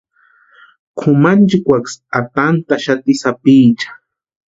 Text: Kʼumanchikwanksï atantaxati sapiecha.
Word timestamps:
Kʼumanchikwanksï 0.97 1.97
atantaxati 2.19 3.13
sapiecha. 3.21 3.89